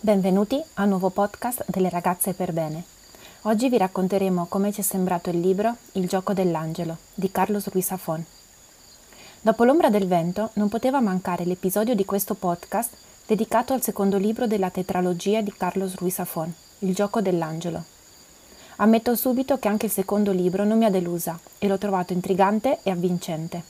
Benvenuti 0.00 0.62
al 0.74 0.86
nuovo 0.86 1.10
podcast 1.10 1.64
delle 1.66 1.88
ragazze 1.88 2.32
per 2.32 2.52
bene. 2.52 2.84
Oggi 3.42 3.68
vi 3.68 3.78
racconteremo 3.78 4.46
come 4.48 4.70
ci 4.72 4.80
è 4.80 4.84
sembrato 4.84 5.28
il 5.28 5.40
libro 5.40 5.74
Il 5.94 6.06
gioco 6.06 6.32
dell'angelo 6.32 6.98
di 7.14 7.32
Carlos 7.32 7.66
Ruiz 7.66 7.86
Zafón. 7.86 8.24
Dopo 9.40 9.64
l'ombra 9.64 9.90
del 9.90 10.06
vento 10.06 10.50
non 10.52 10.68
poteva 10.68 11.00
mancare 11.00 11.44
l'episodio 11.44 11.96
di 11.96 12.04
questo 12.04 12.36
podcast 12.36 12.92
dedicato 13.26 13.72
al 13.72 13.82
secondo 13.82 14.18
libro 14.18 14.46
della 14.46 14.70
tetralogia 14.70 15.40
di 15.40 15.52
Carlos 15.52 15.96
Ruiz 15.96 16.14
Zafón, 16.14 16.54
Il 16.78 16.94
gioco 16.94 17.20
dell'angelo. 17.20 17.82
Ammetto 18.76 19.16
subito 19.16 19.58
che 19.58 19.66
anche 19.66 19.86
il 19.86 19.92
secondo 19.92 20.30
libro 20.30 20.62
non 20.62 20.78
mi 20.78 20.84
ha 20.84 20.90
delusa 20.90 21.36
e 21.58 21.66
l'ho 21.66 21.76
trovato 21.76 22.12
intrigante 22.12 22.78
e 22.84 22.90
avvincente. 22.90 23.64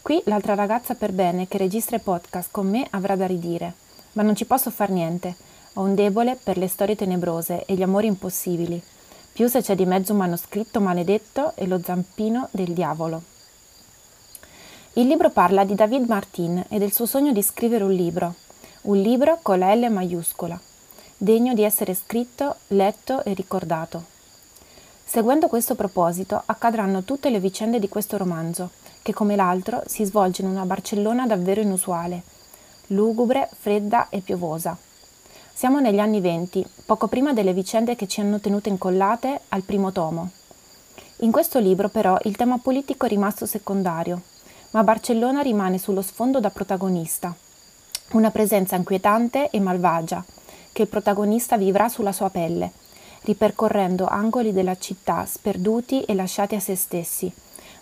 Qui 0.00 0.22
l'altra 0.26 0.54
ragazza 0.54 0.94
per 0.94 1.10
bene 1.10 1.48
che 1.48 1.58
registra 1.58 1.98
podcast 1.98 2.50
con 2.52 2.70
me 2.70 2.86
avrà 2.90 3.16
da 3.16 3.26
ridire 3.26 3.82
ma 4.14 4.22
non 4.22 4.34
ci 4.34 4.44
posso 4.44 4.70
far 4.70 4.90
niente. 4.90 5.36
Ho 5.74 5.82
un 5.82 5.94
debole 5.94 6.38
per 6.42 6.56
le 6.56 6.68
storie 6.68 6.96
tenebrose 6.96 7.64
e 7.64 7.74
gli 7.74 7.82
amori 7.82 8.06
impossibili, 8.06 8.82
più 9.32 9.48
se 9.48 9.60
c'è 9.60 9.74
di 9.74 9.86
mezzo 9.86 10.12
un 10.12 10.18
manoscritto 10.18 10.80
maledetto 10.80 11.52
e 11.56 11.66
lo 11.66 11.80
zampino 11.82 12.48
del 12.50 12.72
diavolo. 12.72 13.22
Il 14.94 15.08
libro 15.08 15.30
parla 15.30 15.64
di 15.64 15.74
David 15.74 16.06
Martin 16.06 16.64
e 16.68 16.78
del 16.78 16.92
suo 16.92 17.06
sogno 17.06 17.32
di 17.32 17.42
scrivere 17.42 17.82
un 17.82 17.92
libro, 17.92 18.34
un 18.82 19.00
libro 19.00 19.40
con 19.42 19.58
la 19.58 19.74
L 19.74 19.90
maiuscola, 19.90 20.58
degno 21.16 21.52
di 21.52 21.64
essere 21.64 21.94
scritto, 21.94 22.56
letto 22.68 23.24
e 23.24 23.34
ricordato. 23.34 24.04
Seguendo 25.04 25.48
questo 25.48 25.74
proposito 25.74 26.40
accadranno 26.46 27.02
tutte 27.02 27.30
le 27.30 27.40
vicende 27.40 27.80
di 27.80 27.88
questo 27.88 28.16
romanzo, 28.16 28.70
che 29.02 29.12
come 29.12 29.34
l'altro 29.34 29.82
si 29.86 30.04
svolge 30.04 30.42
in 30.42 30.48
una 30.48 30.64
Barcellona 30.64 31.26
davvero 31.26 31.60
inusuale, 31.60 32.22
lugubre, 32.88 33.48
fredda 33.58 34.08
e 34.08 34.20
piovosa. 34.20 34.76
Siamo 35.52 35.80
negli 35.80 36.00
anni 36.00 36.20
venti, 36.20 36.66
poco 36.84 37.06
prima 37.06 37.32
delle 37.32 37.52
vicende 37.52 37.94
che 37.96 38.08
ci 38.08 38.20
hanno 38.20 38.40
tenute 38.40 38.68
incollate 38.68 39.40
al 39.50 39.62
primo 39.62 39.92
tomo. 39.92 40.30
In 41.18 41.30
questo 41.30 41.60
libro 41.60 41.88
però 41.88 42.18
il 42.24 42.36
tema 42.36 42.58
politico 42.58 43.06
è 43.06 43.08
rimasto 43.08 43.46
secondario, 43.46 44.22
ma 44.70 44.82
Barcellona 44.82 45.40
rimane 45.40 45.78
sullo 45.78 46.02
sfondo 46.02 46.40
da 46.40 46.50
protagonista. 46.50 47.34
Una 48.10 48.30
presenza 48.30 48.74
inquietante 48.76 49.48
e 49.50 49.60
malvagia, 49.60 50.24
che 50.72 50.82
il 50.82 50.88
protagonista 50.88 51.56
vivrà 51.56 51.88
sulla 51.88 52.12
sua 52.12 52.30
pelle, 52.30 52.72
ripercorrendo 53.22 54.06
angoli 54.06 54.52
della 54.52 54.76
città 54.76 55.24
sperduti 55.24 56.02
e 56.02 56.14
lasciati 56.14 56.56
a 56.56 56.60
se 56.60 56.74
stessi, 56.74 57.32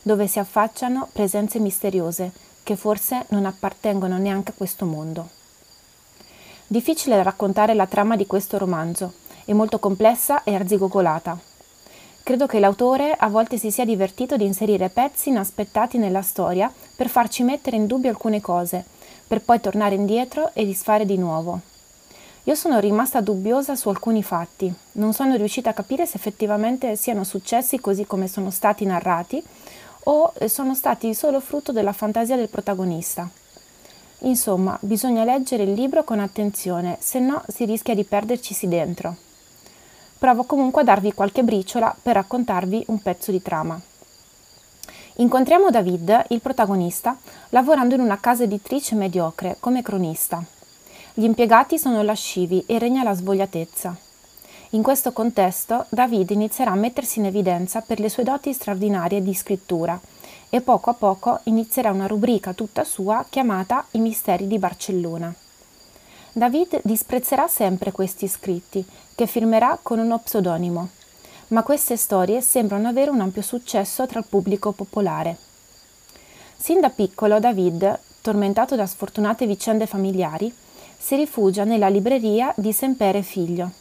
dove 0.02 0.26
si 0.26 0.38
affacciano 0.38 1.08
presenze 1.10 1.58
misteriose 1.58 2.30
che 2.62 2.76
forse 2.76 3.26
non 3.28 3.46
appartengono 3.46 4.18
neanche 4.18 4.50
a 4.50 4.54
questo 4.56 4.84
mondo. 4.84 5.28
Difficile 6.66 7.22
raccontare 7.22 7.74
la 7.74 7.86
trama 7.86 8.16
di 8.16 8.26
questo 8.26 8.58
romanzo, 8.58 9.14
è 9.44 9.52
molto 9.52 9.78
complessa 9.78 10.42
e 10.44 10.54
arzigogolata. 10.54 11.38
Credo 12.22 12.46
che 12.46 12.60
l'autore 12.60 13.12
a 13.12 13.28
volte 13.28 13.58
si 13.58 13.70
sia 13.70 13.84
divertito 13.84 14.36
di 14.36 14.44
inserire 14.44 14.88
pezzi 14.88 15.30
inaspettati 15.30 15.98
nella 15.98 16.22
storia 16.22 16.72
per 16.96 17.08
farci 17.08 17.42
mettere 17.42 17.76
in 17.76 17.86
dubbio 17.86 18.10
alcune 18.10 18.40
cose, 18.40 18.84
per 19.26 19.42
poi 19.42 19.60
tornare 19.60 19.96
indietro 19.96 20.50
e 20.54 20.64
disfare 20.64 21.04
di 21.04 21.18
nuovo. 21.18 21.60
Io 22.44 22.54
sono 22.54 22.80
rimasta 22.80 23.20
dubbiosa 23.20 23.76
su 23.76 23.88
alcuni 23.88 24.22
fatti, 24.22 24.72
non 24.92 25.12
sono 25.12 25.36
riuscita 25.36 25.70
a 25.70 25.74
capire 25.74 26.06
se 26.06 26.16
effettivamente 26.16 26.96
siano 26.96 27.22
successi 27.22 27.78
così 27.80 28.04
come 28.04 28.26
sono 28.26 28.50
stati 28.50 28.84
narrati 28.84 29.42
o 30.04 30.32
sono 30.46 30.74
stati 30.74 31.14
solo 31.14 31.40
frutto 31.40 31.72
della 31.72 31.92
fantasia 31.92 32.36
del 32.36 32.48
protagonista. 32.48 33.28
Insomma, 34.20 34.78
bisogna 34.80 35.24
leggere 35.24 35.64
il 35.64 35.72
libro 35.72 36.04
con 36.04 36.20
attenzione, 36.20 36.96
se 37.00 37.18
no 37.18 37.42
si 37.48 37.64
rischia 37.64 37.94
di 37.94 38.04
perdercisi 38.04 38.68
dentro. 38.68 39.16
Provo 40.18 40.44
comunque 40.44 40.82
a 40.82 40.84
darvi 40.84 41.12
qualche 41.12 41.42
briciola 41.42 41.94
per 42.00 42.14
raccontarvi 42.14 42.84
un 42.88 43.02
pezzo 43.02 43.32
di 43.32 43.42
trama. 43.42 43.80
Incontriamo 45.16 45.70
David, 45.70 46.26
il 46.28 46.40
protagonista, 46.40 47.16
lavorando 47.50 47.94
in 47.94 48.00
una 48.00 48.18
casa 48.18 48.44
editrice 48.44 48.94
mediocre 48.94 49.56
come 49.58 49.82
cronista. 49.82 50.42
Gli 51.14 51.24
impiegati 51.24 51.78
sono 51.78 52.02
lascivi 52.02 52.64
e 52.66 52.78
regna 52.78 53.02
la 53.02 53.14
svogliatezza. 53.14 53.94
In 54.74 54.82
questo 54.82 55.12
contesto 55.12 55.84
David 55.90 56.30
inizierà 56.30 56.70
a 56.70 56.76
mettersi 56.76 57.18
in 57.18 57.26
evidenza 57.26 57.82
per 57.82 58.00
le 58.00 58.08
sue 58.08 58.22
doti 58.22 58.54
straordinarie 58.54 59.22
di 59.22 59.34
scrittura 59.34 60.00
e 60.48 60.62
poco 60.62 60.88
a 60.88 60.94
poco 60.94 61.40
inizierà 61.42 61.90
una 61.90 62.06
rubrica 62.06 62.54
tutta 62.54 62.82
sua 62.82 63.22
chiamata 63.28 63.84
I 63.90 63.98
misteri 63.98 64.46
di 64.46 64.58
Barcellona. 64.58 65.34
David 66.32 66.80
disprezzerà 66.84 67.48
sempre 67.48 67.92
questi 67.92 68.26
scritti, 68.28 68.82
che 69.14 69.26
firmerà 69.26 69.78
con 69.82 69.98
uno 69.98 70.18
pseudonimo, 70.18 70.88
ma 71.48 71.62
queste 71.62 71.98
storie 71.98 72.40
sembrano 72.40 72.88
avere 72.88 73.10
un 73.10 73.20
ampio 73.20 73.42
successo 73.42 74.06
tra 74.06 74.20
il 74.20 74.26
pubblico 74.26 74.72
popolare. 74.72 75.36
Sin 76.56 76.80
da 76.80 76.88
piccolo 76.88 77.38
David, 77.38 77.98
tormentato 78.22 78.74
da 78.74 78.86
sfortunate 78.86 79.46
vicende 79.46 79.86
familiari, 79.86 80.50
si 80.96 81.14
rifugia 81.14 81.64
nella 81.64 81.88
libreria 81.88 82.54
di 82.56 82.72
Sempere 82.72 83.20
Figlio, 83.20 83.72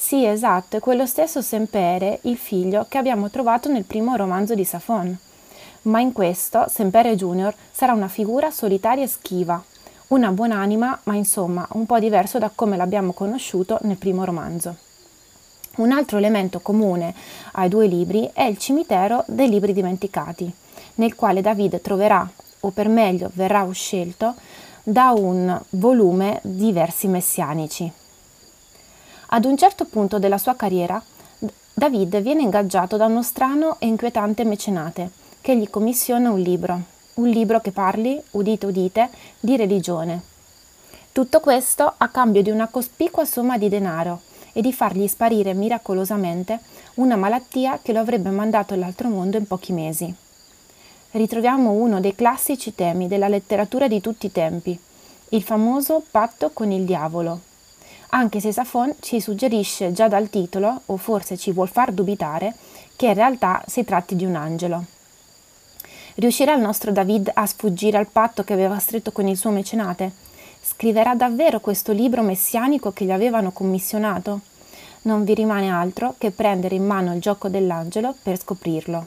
sì, 0.00 0.24
esatto, 0.24 0.76
è 0.76 0.80
quello 0.80 1.06
stesso 1.06 1.42
Sempere, 1.42 2.20
il 2.22 2.36
figlio, 2.36 2.86
che 2.88 2.98
abbiamo 2.98 3.30
trovato 3.30 3.68
nel 3.68 3.82
primo 3.82 4.14
romanzo 4.14 4.54
di 4.54 4.64
Safon. 4.64 5.18
Ma 5.82 5.98
in 5.98 6.12
questo, 6.12 6.66
Sempere 6.68 7.16
Junior 7.16 7.52
sarà 7.72 7.94
una 7.94 8.06
figura 8.06 8.52
solitaria 8.52 9.02
e 9.02 9.08
schiva, 9.08 9.60
una 10.08 10.30
buonanima, 10.30 11.00
ma 11.02 11.14
insomma 11.16 11.66
un 11.72 11.84
po' 11.84 11.98
diverso 11.98 12.38
da 12.38 12.48
come 12.54 12.76
l'abbiamo 12.76 13.12
conosciuto 13.12 13.76
nel 13.82 13.96
primo 13.96 14.24
romanzo. 14.24 14.76
Un 15.78 15.90
altro 15.90 16.18
elemento 16.18 16.60
comune 16.60 17.12
ai 17.54 17.68
due 17.68 17.88
libri 17.88 18.30
è 18.32 18.44
il 18.44 18.56
cimitero 18.56 19.24
dei 19.26 19.48
libri 19.48 19.72
dimenticati, 19.72 20.48
nel 20.94 21.16
quale 21.16 21.40
David 21.40 21.80
troverà, 21.80 22.26
o 22.60 22.70
per 22.70 22.88
meglio 22.88 23.32
verrà 23.34 23.64
uscelto, 23.64 24.36
da 24.84 25.10
un 25.10 25.60
volume 25.70 26.38
di 26.44 26.70
versi 26.70 27.08
messianici. 27.08 27.92
Ad 29.30 29.44
un 29.44 29.58
certo 29.58 29.84
punto 29.84 30.18
della 30.18 30.38
sua 30.38 30.56
carriera, 30.56 31.02
David 31.74 32.22
viene 32.22 32.40
ingaggiato 32.40 32.96
da 32.96 33.04
uno 33.04 33.22
strano 33.22 33.76
e 33.78 33.86
inquietante 33.86 34.42
mecenate 34.42 35.10
che 35.42 35.54
gli 35.54 35.68
commissiona 35.68 36.30
un 36.30 36.40
libro, 36.40 36.80
un 37.14 37.28
libro 37.28 37.60
che 37.60 37.70
parli, 37.70 38.18
udite 38.30 38.64
udite, 38.64 39.10
di 39.38 39.56
religione. 39.58 40.22
Tutto 41.12 41.40
questo 41.40 41.92
a 41.94 42.08
cambio 42.08 42.40
di 42.40 42.48
una 42.48 42.68
cospicua 42.68 43.26
somma 43.26 43.58
di 43.58 43.68
denaro 43.68 44.22
e 44.54 44.62
di 44.62 44.72
fargli 44.72 45.06
sparire 45.06 45.52
miracolosamente 45.52 46.60
una 46.94 47.16
malattia 47.16 47.80
che 47.82 47.92
lo 47.92 48.00
avrebbe 48.00 48.30
mandato 48.30 48.72
all'altro 48.72 49.10
mondo 49.10 49.36
in 49.36 49.46
pochi 49.46 49.74
mesi. 49.74 50.12
Ritroviamo 51.10 51.72
uno 51.72 52.00
dei 52.00 52.14
classici 52.14 52.74
temi 52.74 53.08
della 53.08 53.28
letteratura 53.28 53.88
di 53.88 54.00
tutti 54.00 54.24
i 54.24 54.32
tempi, 54.32 54.78
il 55.30 55.42
famoso 55.42 56.02
patto 56.10 56.48
con 56.54 56.72
il 56.72 56.84
diavolo, 56.86 57.40
anche 58.10 58.40
se 58.40 58.52
Safon 58.52 58.94
ci 59.00 59.20
suggerisce 59.20 59.92
già 59.92 60.08
dal 60.08 60.30
titolo, 60.30 60.82
o 60.86 60.96
forse 60.96 61.36
ci 61.36 61.52
vuol 61.52 61.68
far 61.68 61.92
dubitare, 61.92 62.54
che 62.96 63.06
in 63.06 63.14
realtà 63.14 63.62
si 63.66 63.84
tratti 63.84 64.16
di 64.16 64.24
un 64.24 64.34
angelo. 64.34 64.84
Riuscirà 66.14 66.54
il 66.54 66.60
nostro 66.60 66.90
David 66.90 67.30
a 67.32 67.46
sfuggire 67.46 67.96
al 67.96 68.08
patto 68.08 68.42
che 68.42 68.52
aveva 68.52 68.78
stretto 68.78 69.12
con 69.12 69.28
il 69.28 69.36
suo 69.36 69.50
mecenate? 69.50 70.10
Scriverà 70.60 71.14
davvero 71.14 71.60
questo 71.60 71.92
libro 71.92 72.22
messianico 72.22 72.92
che 72.92 73.04
gli 73.04 73.12
avevano 73.12 73.52
commissionato? 73.52 74.40
Non 75.02 75.22
vi 75.22 75.34
rimane 75.34 75.70
altro 75.70 76.14
che 76.18 76.32
prendere 76.32 76.74
in 76.74 76.84
mano 76.84 77.14
il 77.14 77.20
gioco 77.20 77.48
dell'angelo 77.48 78.14
per 78.20 78.38
scoprirlo. 78.38 79.06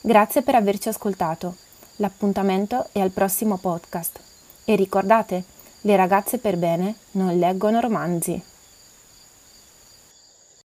Grazie 0.00 0.42
per 0.42 0.56
averci 0.56 0.88
ascoltato. 0.88 1.54
L'appuntamento 1.96 2.88
è 2.92 3.00
al 3.00 3.10
prossimo 3.10 3.56
podcast. 3.56 4.18
E 4.64 4.74
ricordate, 4.74 5.44
le 5.82 5.96
ragazze 5.96 6.38
per 6.38 6.56
bene 6.56 6.94
non 7.12 7.38
leggono 7.38 7.80
romanzi. 7.80 8.40